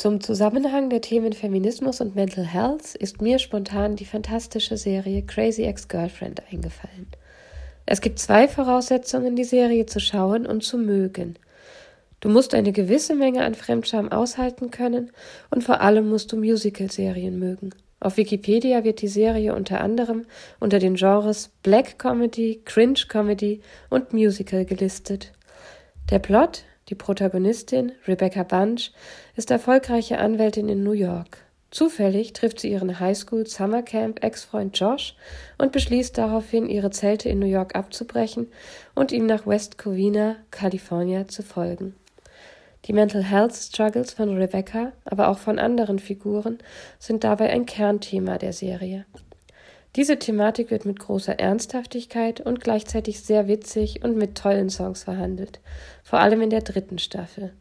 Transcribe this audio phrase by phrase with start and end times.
[0.00, 5.64] Zum Zusammenhang der Themen Feminismus und Mental Health ist mir spontan die fantastische Serie Crazy
[5.64, 7.06] Ex-Girlfriend eingefallen.
[7.84, 11.34] Es gibt zwei Voraussetzungen, die Serie zu schauen und zu mögen.
[12.20, 15.10] Du musst eine gewisse Menge an Fremdscham aushalten können
[15.50, 17.74] und vor allem musst du Musical-Serien mögen.
[18.00, 20.24] Auf Wikipedia wird die Serie unter anderem
[20.60, 23.60] unter den Genres Black Comedy, Cringe Comedy
[23.90, 25.32] und Musical gelistet.
[26.10, 28.90] Der Plot, die Protagonistin, Rebecca Bunch,
[29.36, 31.38] ist erfolgreiche Anwältin in New York.
[31.70, 35.14] Zufällig trifft sie ihren Highschool Summercamp Ex-Freund Josh
[35.56, 38.48] und beschließt daraufhin, ihre Zelte in New York abzubrechen
[38.96, 41.94] und ihm nach West Covina, Kalifornien, zu folgen.
[42.86, 46.58] Die Mental Health Struggles von Rebecca, aber auch von anderen Figuren,
[46.98, 49.04] sind dabei ein Kernthema der Serie.
[49.96, 55.58] Diese Thematik wird mit großer Ernsthaftigkeit und gleichzeitig sehr witzig und mit tollen Songs verhandelt,
[56.04, 57.52] vor allem in der dritten Staffel.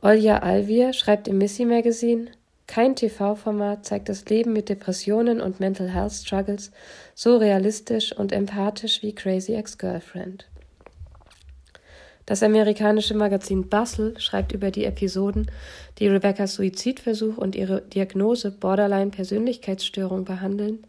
[0.00, 2.30] Olja Alvir schreibt im Missy Magazine,
[2.66, 6.70] kein TV-Format zeigt das Leben mit Depressionen und Mental Health Struggles
[7.14, 10.46] so realistisch und empathisch wie Crazy Ex-Girlfriend.
[12.26, 15.50] Das amerikanische Magazin Bustle schreibt über die Episoden,
[15.98, 20.86] die Rebeccas Suizidversuch und ihre Diagnose Borderline-Persönlichkeitsstörung behandeln.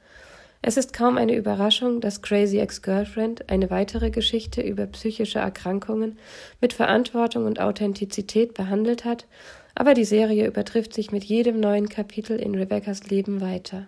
[0.61, 6.19] Es ist kaum eine Überraschung, dass Crazy Ex-Girlfriend eine weitere Geschichte über psychische Erkrankungen
[6.59, 9.25] mit Verantwortung und Authentizität behandelt hat,
[9.73, 13.87] aber die Serie übertrifft sich mit jedem neuen Kapitel in Rebeccas Leben weiter.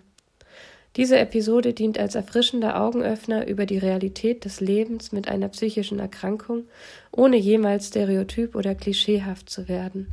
[0.96, 6.64] Diese Episode dient als erfrischender Augenöffner über die Realität des Lebens mit einer psychischen Erkrankung,
[7.10, 10.08] ohne jemals stereotyp oder klischeehaft zu werden.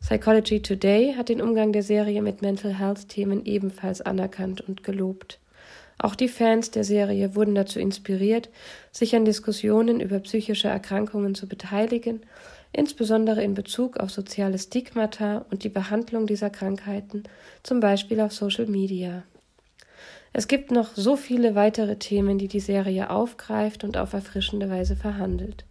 [0.00, 5.38] Psychology Today hat den Umgang der Serie mit Mental Health Themen ebenfalls anerkannt und gelobt.
[5.98, 8.50] Auch die Fans der Serie wurden dazu inspiriert,
[8.92, 12.20] sich an Diskussionen über psychische Erkrankungen zu beteiligen,
[12.72, 17.22] insbesondere in Bezug auf soziale Stigmata und die Behandlung dieser Krankheiten,
[17.62, 19.22] zum Beispiel auf Social Media.
[20.34, 24.94] Es gibt noch so viele weitere Themen, die die Serie aufgreift und auf erfrischende Weise
[24.94, 25.64] verhandelt.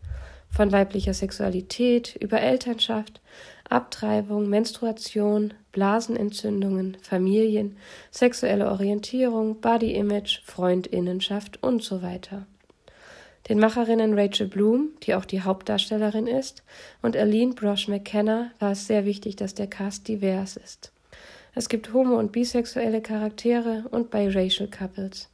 [0.50, 3.21] Von weiblicher Sexualität über Elternschaft,
[3.69, 7.75] Abtreibung, Menstruation, Blasenentzündungen, Familien,
[8.09, 12.47] sexuelle Orientierung, Body Image, Freundinnenschaft und so weiter.
[13.50, 16.63] Den Macherinnen Rachel Bloom, die auch die Hauptdarstellerin ist,
[17.02, 20.94] und Aline Brosh McKenna war es sehr wichtig, dass der Cast divers ist.
[21.53, 25.28] Es gibt homo- und bisexuelle Charaktere und biracial Couples.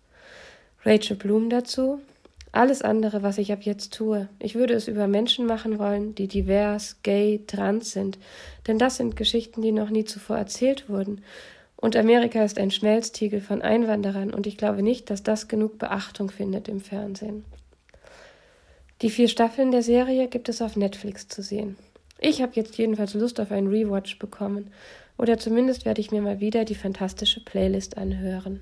[0.84, 2.02] Rachel Bloom dazu.
[2.52, 4.28] Alles andere, was ich ab jetzt tue.
[4.40, 8.20] Ich würde es über Menschen machen wollen, die divers, gay, trans sind.
[8.68, 11.22] Denn das sind Geschichten, die noch nie zuvor erzählt wurden.
[11.78, 16.30] Und Amerika ist ein Schmelztiegel von Einwanderern und ich glaube nicht, dass das genug Beachtung
[16.30, 17.44] findet im Fernsehen.
[19.02, 21.76] Die vier Staffeln der Serie gibt es auf Netflix zu sehen.
[22.20, 24.70] Ich habe jetzt jedenfalls Lust auf einen Rewatch bekommen
[25.18, 28.62] oder zumindest werde ich mir mal wieder die fantastische Playlist anhören.